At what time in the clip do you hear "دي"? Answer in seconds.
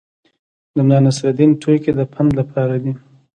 2.83-2.93